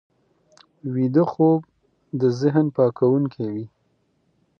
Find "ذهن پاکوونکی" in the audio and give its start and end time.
2.39-3.45